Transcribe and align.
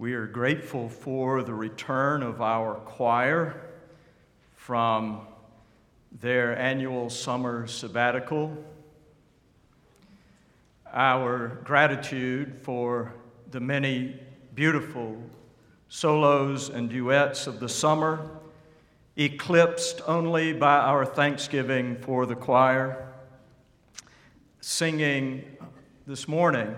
We 0.00 0.14
are 0.14 0.26
grateful 0.26 0.88
for 0.88 1.42
the 1.42 1.52
return 1.52 2.22
of 2.22 2.40
our 2.40 2.76
choir 2.76 3.60
from 4.54 5.26
their 6.22 6.58
annual 6.58 7.10
summer 7.10 7.66
sabbatical. 7.66 8.56
Our 10.90 11.60
gratitude 11.64 12.60
for 12.62 13.12
the 13.50 13.60
many 13.60 14.18
beautiful 14.54 15.22
solos 15.90 16.70
and 16.70 16.88
duets 16.88 17.46
of 17.46 17.60
the 17.60 17.68
summer, 17.68 18.26
eclipsed 19.18 20.00
only 20.06 20.54
by 20.54 20.78
our 20.78 21.04
thanksgiving 21.04 21.98
for 21.98 22.24
the 22.24 22.36
choir, 22.36 23.06
singing 24.62 25.44
this 26.06 26.26
morning 26.26 26.74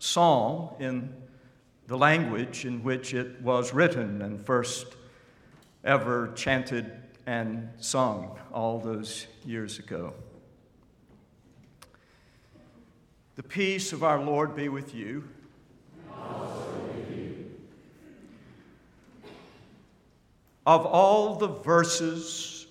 psalm 0.00 0.70
in 0.80 1.14
the 1.88 1.96
language 1.96 2.66
in 2.66 2.84
which 2.84 3.14
it 3.14 3.40
was 3.40 3.72
written 3.72 4.20
and 4.20 4.38
first 4.44 4.94
ever 5.82 6.30
chanted 6.36 6.92
and 7.26 7.66
sung 7.78 8.38
all 8.52 8.78
those 8.78 9.26
years 9.44 9.78
ago. 9.78 10.12
The 13.36 13.42
peace 13.42 13.94
of 13.94 14.04
our 14.04 14.22
Lord 14.22 14.54
be 14.54 14.68
with 14.68 14.94
you. 14.94 15.24
Of 20.66 20.84
all 20.84 21.36
the 21.36 21.48
verses 21.48 22.66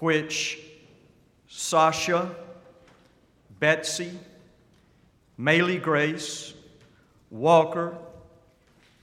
which 0.00 0.60
Sasha, 1.48 2.34
Betsy, 3.58 4.18
Maylie 5.38 5.78
Grace, 5.78 6.52
Walker, 7.34 7.98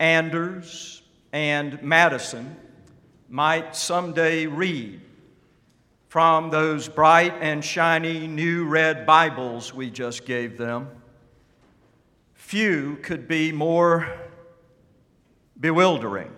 Anders, 0.00 1.02
and 1.30 1.82
Madison 1.82 2.56
might 3.28 3.76
someday 3.76 4.46
read 4.46 5.02
from 6.08 6.48
those 6.48 6.88
bright 6.88 7.34
and 7.42 7.62
shiny 7.62 8.26
new 8.26 8.64
red 8.64 9.04
Bibles 9.04 9.74
we 9.74 9.90
just 9.90 10.24
gave 10.24 10.56
them, 10.56 10.88
few 12.32 12.96
could 13.02 13.28
be 13.28 13.52
more 13.52 14.10
bewildering 15.60 16.30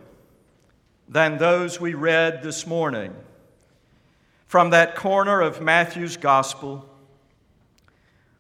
than 1.09 1.39
those 1.39 1.81
we 1.81 1.95
read 1.95 2.43
this 2.43 2.67
morning. 2.67 3.15
From 4.49 4.71
that 4.71 4.97
corner 4.97 5.41
of 5.41 5.61
Matthew's 5.61 6.17
Gospel 6.17 6.91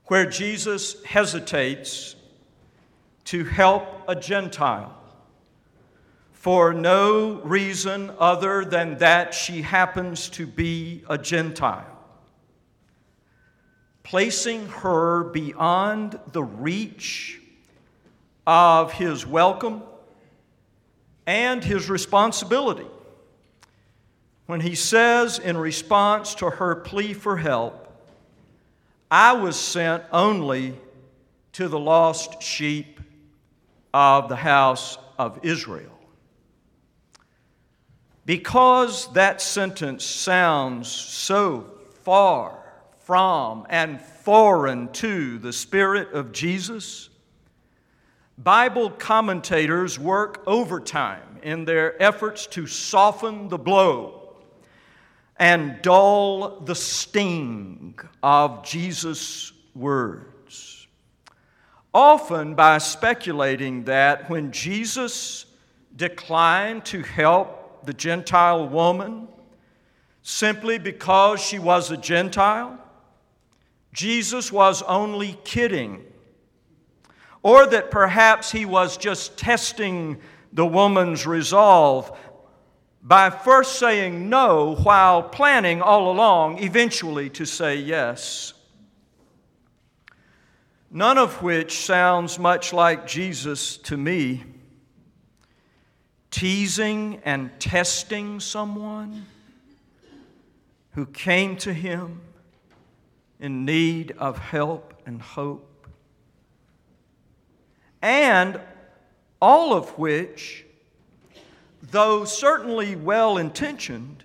where 0.06 0.28
Jesus 0.28 1.00
hesitates 1.04 2.15
to 3.26 3.44
help 3.44 4.08
a 4.08 4.16
Gentile 4.16 4.92
for 6.32 6.72
no 6.72 7.40
reason 7.42 8.10
other 8.18 8.64
than 8.64 8.98
that 8.98 9.34
she 9.34 9.62
happens 9.62 10.28
to 10.30 10.46
be 10.46 11.02
a 11.08 11.18
Gentile, 11.18 11.98
placing 14.04 14.68
her 14.68 15.24
beyond 15.24 16.18
the 16.30 16.44
reach 16.44 17.40
of 18.46 18.92
his 18.92 19.26
welcome 19.26 19.82
and 21.26 21.64
his 21.64 21.90
responsibility. 21.90 22.86
When 24.46 24.60
he 24.60 24.76
says, 24.76 25.40
in 25.40 25.56
response 25.56 26.36
to 26.36 26.50
her 26.50 26.76
plea 26.76 27.12
for 27.12 27.38
help, 27.38 27.82
I 29.10 29.32
was 29.32 29.58
sent 29.58 30.04
only 30.12 30.78
to 31.54 31.66
the 31.66 31.78
lost 31.78 32.40
sheep 32.40 32.95
of 33.96 34.28
the 34.28 34.36
house 34.36 34.98
of 35.18 35.40
Israel. 35.42 35.98
Because 38.26 39.10
that 39.14 39.40
sentence 39.40 40.04
sounds 40.04 40.86
so 40.86 41.70
far 42.02 42.58
from 43.04 43.66
and 43.70 43.98
foreign 43.98 44.92
to 44.92 45.38
the 45.38 45.50
Spirit 45.50 46.12
of 46.12 46.32
Jesus, 46.32 47.08
Bible 48.36 48.90
commentators 48.90 49.98
work 49.98 50.42
overtime 50.46 51.38
in 51.42 51.64
their 51.64 52.00
efforts 52.02 52.46
to 52.48 52.66
soften 52.66 53.48
the 53.48 53.56
blow 53.56 54.36
and 55.38 55.80
dull 55.80 56.60
the 56.60 56.74
sting 56.74 57.98
of 58.22 58.62
Jesus' 58.62 59.52
words. 59.74 60.35
Often 61.96 62.56
by 62.56 62.76
speculating 62.76 63.84
that 63.84 64.28
when 64.28 64.52
Jesus 64.52 65.46
declined 65.96 66.84
to 66.84 67.00
help 67.00 67.86
the 67.86 67.94
Gentile 67.94 68.68
woman 68.68 69.28
simply 70.20 70.76
because 70.78 71.40
she 71.40 71.58
was 71.58 71.90
a 71.90 71.96
Gentile, 71.96 72.78
Jesus 73.94 74.52
was 74.52 74.82
only 74.82 75.38
kidding. 75.42 76.04
Or 77.42 77.66
that 77.66 77.90
perhaps 77.90 78.52
he 78.52 78.66
was 78.66 78.98
just 78.98 79.38
testing 79.38 80.20
the 80.52 80.66
woman's 80.66 81.26
resolve 81.26 82.14
by 83.02 83.30
first 83.30 83.78
saying 83.78 84.28
no 84.28 84.74
while 84.82 85.22
planning 85.22 85.80
all 85.80 86.12
along 86.12 86.62
eventually 86.62 87.30
to 87.30 87.46
say 87.46 87.76
yes. 87.76 88.52
None 90.96 91.18
of 91.18 91.42
which 91.42 91.80
sounds 91.80 92.38
much 92.38 92.72
like 92.72 93.06
Jesus 93.06 93.76
to 93.76 93.98
me. 93.98 94.44
Teasing 96.30 97.20
and 97.22 97.50
testing 97.60 98.40
someone 98.40 99.26
who 100.92 101.04
came 101.04 101.58
to 101.58 101.74
him 101.74 102.22
in 103.38 103.66
need 103.66 104.12
of 104.12 104.38
help 104.38 104.94
and 105.04 105.20
hope. 105.20 105.86
And 108.00 108.58
all 109.38 109.74
of 109.74 109.98
which 109.98 110.64
though 111.82 112.24
certainly 112.24 112.96
well 112.96 113.36
intentioned, 113.36 114.24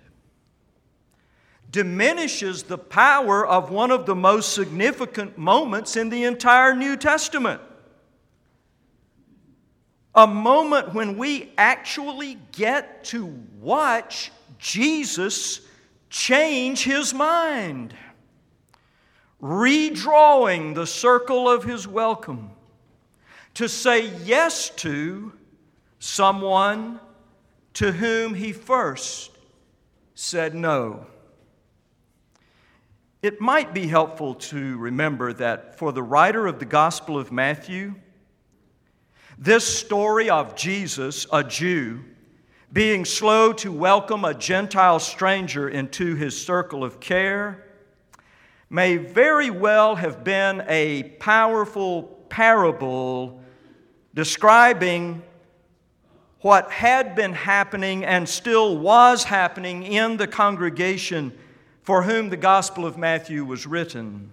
diminishes 1.72 2.64
the 2.64 2.78
power 2.78 3.46
of 3.46 3.70
one 3.70 3.90
of 3.90 4.04
the 4.04 4.14
most 4.14 4.54
significant 4.54 5.38
moments 5.38 5.96
in 5.96 6.10
the 6.10 6.24
entire 6.24 6.76
New 6.76 6.96
Testament. 6.96 7.60
A 10.14 10.26
moment 10.26 10.92
when 10.92 11.16
we 11.16 11.50
actually 11.56 12.36
get 12.52 13.04
to 13.04 13.24
watch 13.58 14.30
Jesus 14.58 15.62
change 16.10 16.84
his 16.84 17.14
mind, 17.14 17.94
redrawing 19.42 20.74
the 20.74 20.86
circle 20.86 21.48
of 21.48 21.64
his 21.64 21.88
welcome 21.88 22.50
to 23.54 23.66
say 23.66 24.10
yes 24.24 24.68
to 24.68 25.32
someone 25.98 27.00
to 27.74 27.92
whom 27.92 28.34
he 28.34 28.52
first 28.52 29.30
said 30.14 30.54
no. 30.54 31.06
It 33.22 33.40
might 33.40 33.72
be 33.72 33.86
helpful 33.86 34.34
to 34.34 34.76
remember 34.78 35.32
that 35.34 35.78
for 35.78 35.92
the 35.92 36.02
writer 36.02 36.48
of 36.48 36.58
the 36.58 36.64
Gospel 36.64 37.16
of 37.16 37.30
Matthew, 37.30 37.94
this 39.38 39.64
story 39.64 40.28
of 40.28 40.56
Jesus, 40.56 41.28
a 41.32 41.44
Jew, 41.44 42.00
being 42.72 43.04
slow 43.04 43.52
to 43.52 43.70
welcome 43.70 44.24
a 44.24 44.34
Gentile 44.34 44.98
stranger 44.98 45.68
into 45.68 46.16
his 46.16 46.44
circle 46.44 46.82
of 46.82 46.98
care, 46.98 47.64
may 48.68 48.96
very 48.96 49.50
well 49.50 49.94
have 49.94 50.24
been 50.24 50.64
a 50.66 51.04
powerful 51.20 52.24
parable 52.28 53.40
describing 54.14 55.22
what 56.40 56.72
had 56.72 57.14
been 57.14 57.34
happening 57.34 58.04
and 58.04 58.28
still 58.28 58.76
was 58.78 59.22
happening 59.22 59.84
in 59.84 60.16
the 60.16 60.26
congregation 60.26 61.32
for 61.82 62.02
whom 62.02 62.30
the 62.30 62.36
Gospel 62.36 62.86
of 62.86 62.96
Matthew 62.96 63.44
was 63.44 63.66
written. 63.66 64.30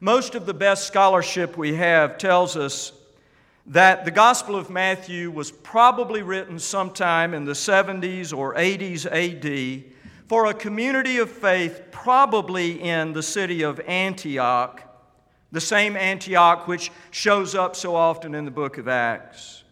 Most 0.00 0.34
of 0.34 0.46
the 0.46 0.54
best 0.54 0.86
scholarship 0.86 1.56
we 1.56 1.74
have 1.74 2.18
tells 2.18 2.56
us 2.56 2.92
that 3.66 4.04
the 4.04 4.10
Gospel 4.10 4.56
of 4.56 4.70
Matthew 4.70 5.30
was 5.30 5.50
probably 5.50 6.22
written 6.22 6.58
sometime 6.58 7.34
in 7.34 7.44
the 7.44 7.52
70s 7.52 8.36
or 8.36 8.54
80s 8.54 9.06
AD 9.06 9.92
for 10.28 10.46
a 10.46 10.54
community 10.54 11.18
of 11.18 11.30
faith, 11.30 11.82
probably 11.92 12.80
in 12.80 13.12
the 13.12 13.22
city 13.22 13.62
of 13.62 13.78
Antioch, 13.80 14.82
the 15.52 15.60
same 15.60 15.96
Antioch 15.96 16.66
which 16.66 16.90
shows 17.10 17.54
up 17.54 17.76
so 17.76 17.94
often 17.94 18.34
in 18.34 18.44
the 18.44 18.50
book 18.50 18.78
of 18.78 18.88
Acts 18.88 19.62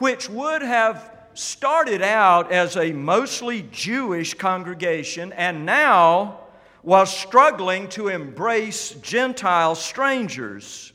which 0.00 0.30
would 0.30 0.62
have 0.62 1.12
started 1.34 2.02
out 2.02 2.52
as 2.52 2.76
a 2.76 2.92
mostly 2.92 3.62
Jewish 3.70 4.34
congregation 4.34 5.32
and 5.32 5.64
now 5.64 6.40
was 6.82 7.14
struggling 7.14 7.88
to 7.90 8.08
embrace 8.08 8.90
Gentile 9.02 9.74
strangers, 9.74 10.92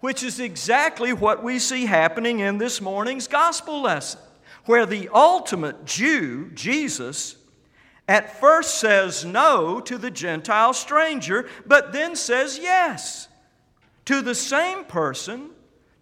which 0.00 0.22
is 0.22 0.40
exactly 0.40 1.12
what 1.12 1.42
we 1.42 1.58
see 1.58 1.86
happening 1.86 2.40
in 2.40 2.58
this 2.58 2.80
morning's 2.80 3.26
gospel 3.26 3.82
lesson, 3.82 4.20
where 4.64 4.86
the 4.86 5.08
ultimate 5.12 5.84
Jew, 5.84 6.50
Jesus, 6.54 7.36
at 8.08 8.38
first 8.40 8.76
says 8.76 9.24
no 9.24 9.80
to 9.80 9.98
the 9.98 10.10
Gentile 10.10 10.72
stranger, 10.72 11.48
but 11.66 11.92
then 11.92 12.16
says 12.16 12.58
yes 12.58 13.28
to 14.04 14.20
the 14.22 14.34
same 14.34 14.84
person 14.84 15.50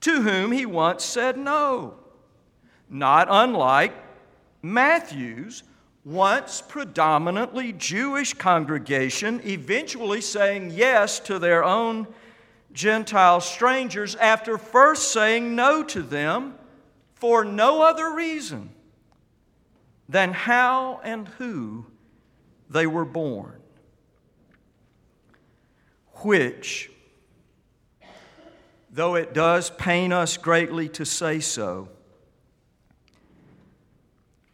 to 0.00 0.22
whom 0.22 0.52
he 0.52 0.64
once 0.66 1.04
said 1.04 1.36
no. 1.36 1.99
Not 2.90 3.28
unlike 3.30 3.94
Matthew's 4.62 5.62
once 6.04 6.60
predominantly 6.60 7.72
Jewish 7.72 8.34
congregation 8.34 9.40
eventually 9.44 10.20
saying 10.20 10.72
yes 10.72 11.20
to 11.20 11.38
their 11.38 11.62
own 11.62 12.08
Gentile 12.72 13.40
strangers 13.40 14.16
after 14.16 14.58
first 14.58 15.12
saying 15.12 15.54
no 15.54 15.84
to 15.84 16.02
them 16.02 16.54
for 17.14 17.44
no 17.44 17.82
other 17.82 18.12
reason 18.12 18.70
than 20.08 20.32
how 20.32 21.00
and 21.04 21.28
who 21.38 21.86
they 22.68 22.86
were 22.86 23.04
born. 23.04 23.60
Which, 26.22 26.90
though 28.90 29.14
it 29.14 29.32
does 29.32 29.70
pain 29.70 30.12
us 30.12 30.36
greatly 30.36 30.88
to 30.90 31.04
say 31.04 31.40
so, 31.40 31.88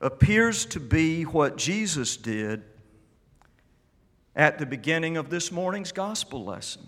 appears 0.00 0.64
to 0.66 0.80
be 0.80 1.22
what 1.22 1.56
Jesus 1.56 2.16
did 2.16 2.62
at 4.34 4.58
the 4.58 4.66
beginning 4.66 5.16
of 5.16 5.30
this 5.30 5.50
morning's 5.50 5.92
gospel 5.92 6.44
lesson. 6.44 6.86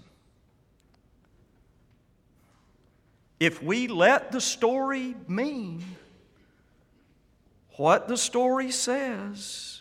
If 3.40 3.62
we 3.62 3.86
let 3.86 4.32
the 4.32 4.40
story 4.40 5.14
mean 5.26 5.82
what 7.76 8.08
the 8.08 8.16
story 8.16 8.70
says, 8.70 9.80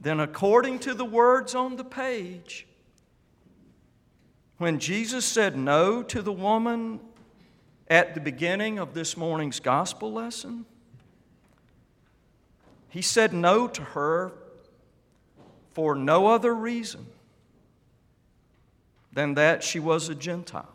then 0.00 0.20
according 0.20 0.78
to 0.80 0.94
the 0.94 1.04
words 1.04 1.54
on 1.54 1.76
the 1.76 1.84
page, 1.84 2.66
when 4.58 4.78
Jesus 4.78 5.24
said 5.24 5.56
no 5.56 6.02
to 6.04 6.22
the 6.22 6.32
woman 6.32 7.00
at 7.88 8.14
the 8.14 8.20
beginning 8.20 8.78
of 8.78 8.94
this 8.94 9.16
morning's 9.16 9.58
gospel 9.58 10.12
lesson, 10.12 10.64
he 12.92 13.00
said 13.00 13.32
no 13.32 13.66
to 13.66 13.82
her 13.82 14.32
for 15.70 15.94
no 15.94 16.26
other 16.26 16.54
reason 16.54 17.06
than 19.14 19.32
that 19.32 19.64
she 19.64 19.80
was 19.80 20.10
a 20.10 20.14
Gentile. 20.14 20.68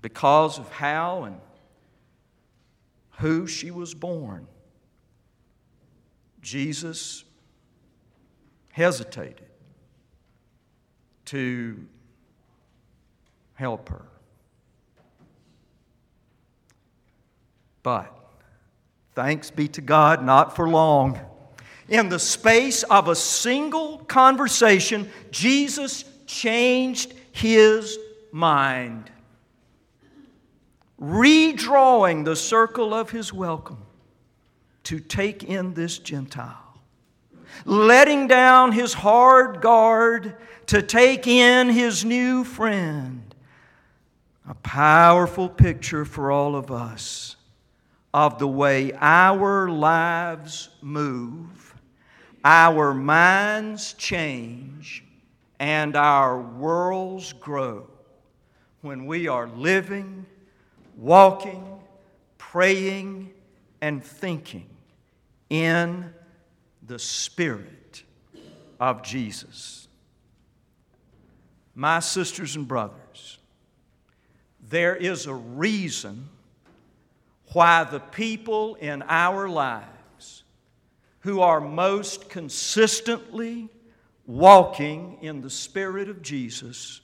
Because 0.00 0.60
of 0.60 0.70
how 0.70 1.24
and 1.24 1.40
who 3.18 3.48
she 3.48 3.72
was 3.72 3.94
born, 3.94 4.46
Jesus 6.40 7.24
hesitated 8.70 9.42
to 11.24 11.84
help 13.54 13.88
her. 13.88 14.04
But 17.82 18.17
Thanks 19.18 19.50
be 19.50 19.66
to 19.70 19.80
God, 19.80 20.24
not 20.24 20.54
for 20.54 20.68
long. 20.68 21.18
In 21.88 22.08
the 22.08 22.20
space 22.20 22.84
of 22.84 23.08
a 23.08 23.16
single 23.16 23.98
conversation, 23.98 25.10
Jesus 25.32 26.04
changed 26.26 27.14
his 27.32 27.98
mind, 28.30 29.10
redrawing 31.02 32.24
the 32.24 32.36
circle 32.36 32.94
of 32.94 33.10
his 33.10 33.32
welcome 33.32 33.82
to 34.84 35.00
take 35.00 35.42
in 35.42 35.74
this 35.74 35.98
Gentile, 35.98 36.78
letting 37.64 38.28
down 38.28 38.70
his 38.70 38.94
hard 38.94 39.60
guard 39.60 40.36
to 40.66 40.80
take 40.80 41.26
in 41.26 41.70
his 41.70 42.04
new 42.04 42.44
friend. 42.44 43.34
A 44.48 44.54
powerful 44.54 45.48
picture 45.48 46.04
for 46.04 46.30
all 46.30 46.54
of 46.54 46.70
us 46.70 47.34
of 48.12 48.38
the 48.38 48.48
way 48.48 48.92
our 48.94 49.68
lives 49.68 50.70
move, 50.80 51.74
our 52.44 52.94
minds 52.94 53.92
change, 53.94 55.04
and 55.58 55.96
our 55.96 56.40
worlds 56.40 57.32
grow 57.34 57.86
when 58.80 59.06
we 59.06 59.28
are 59.28 59.48
living, 59.48 60.24
walking, 60.96 61.64
praying, 62.38 63.30
and 63.80 64.02
thinking 64.02 64.68
in 65.50 66.12
the 66.86 66.98
Spirit 66.98 68.02
of 68.80 69.02
Jesus. 69.02 69.88
My 71.74 72.00
sisters 72.00 72.56
and 72.56 72.66
brothers, 72.66 73.38
there 74.68 74.96
is 74.96 75.26
a 75.26 75.34
reason 75.34 76.28
why 77.52 77.84
the 77.84 78.00
people 78.00 78.74
in 78.76 79.02
our 79.02 79.48
lives 79.48 80.44
who 81.20 81.40
are 81.40 81.60
most 81.60 82.28
consistently 82.28 83.68
walking 84.26 85.18
in 85.22 85.40
the 85.40 85.50
Spirit 85.50 86.08
of 86.08 86.22
Jesus 86.22 87.00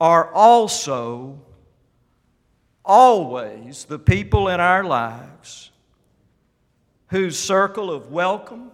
are 0.00 0.32
also 0.32 1.40
always 2.84 3.84
the 3.84 3.98
people 3.98 4.48
in 4.48 4.60
our 4.60 4.84
lives 4.84 5.70
whose 7.08 7.38
circle 7.38 7.90
of 7.90 8.10
welcome, 8.10 8.70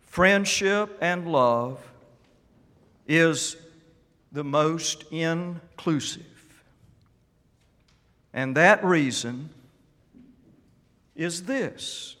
friendship, 0.00 0.96
and 1.00 1.30
love 1.30 1.80
is 3.06 3.56
the 4.32 4.44
most 4.44 5.04
inclusive. 5.10 6.27
And 8.32 8.56
that 8.56 8.84
reason 8.84 9.50
is 11.16 11.44
this. 11.44 12.16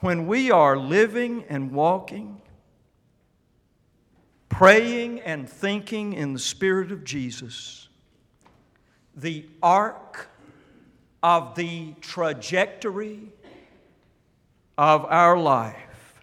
When 0.00 0.26
we 0.26 0.50
are 0.50 0.76
living 0.76 1.44
and 1.48 1.72
walking, 1.72 2.40
praying 4.48 5.20
and 5.20 5.48
thinking 5.48 6.12
in 6.12 6.32
the 6.32 6.38
Spirit 6.38 6.92
of 6.92 7.02
Jesus, 7.02 7.88
the 9.14 9.46
arc 9.62 10.28
of 11.22 11.54
the 11.54 11.94
trajectory 12.00 13.32
of 14.78 15.04
our 15.06 15.38
life 15.38 16.22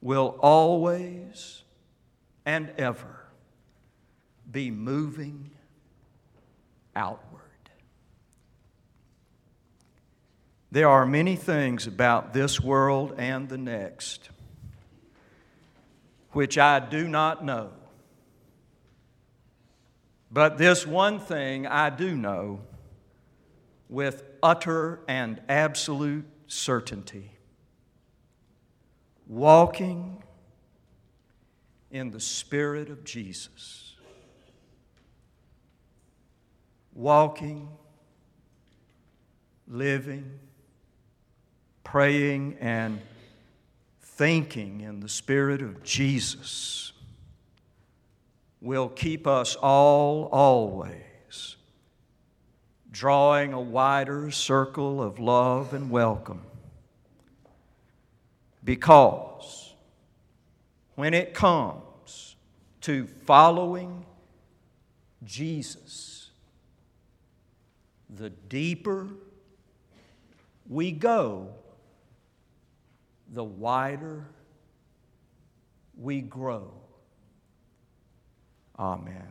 will 0.00 0.36
always 0.40 1.62
and 2.46 2.70
ever 2.78 3.26
be 4.50 4.70
moving 4.70 5.50
outward. 6.96 7.42
There 10.72 10.88
are 10.88 11.06
many 11.06 11.36
things 11.36 11.86
about 11.86 12.32
this 12.32 12.60
world 12.60 13.14
and 13.18 13.48
the 13.48 13.58
next 13.58 14.30
which 16.32 16.58
I 16.58 16.80
do 16.80 17.08
not 17.08 17.44
know. 17.44 17.70
But 20.30 20.58
this 20.58 20.86
one 20.86 21.18
thing 21.18 21.66
I 21.66 21.88
do 21.88 22.14
know 22.14 22.60
with 23.88 24.22
utter 24.42 25.00
and 25.08 25.40
absolute 25.48 26.26
certainty 26.46 27.30
walking 29.26 30.22
in 31.90 32.10
the 32.10 32.20
Spirit 32.20 32.90
of 32.90 33.02
Jesus 33.02 33.95
walking, 36.96 37.68
living, 39.68 40.38
praying, 41.84 42.56
and 42.60 43.00
thinking 44.00 44.80
in 44.80 45.00
the 45.00 45.08
Spirit 45.08 45.60
of 45.60 45.84
Jesus 45.84 46.92
will 48.60 48.88
keep 48.88 49.26
us 49.26 49.54
all 49.56 50.24
always 50.32 51.56
drawing 52.90 53.52
a 53.52 53.60
wider 53.60 54.30
circle 54.30 55.02
of 55.02 55.18
love 55.18 55.74
and 55.74 55.90
welcome. 55.90 56.40
Because 58.64 59.74
when 60.94 61.12
it 61.12 61.34
comes 61.34 62.36
to 62.80 63.06
following 63.26 64.06
Jesus, 65.22 66.15
the 68.14 68.30
deeper 68.30 69.08
we 70.68 70.92
go, 70.92 71.48
the 73.32 73.44
wider 73.44 74.26
we 75.96 76.20
grow. 76.20 76.70
Amen. 78.78 79.26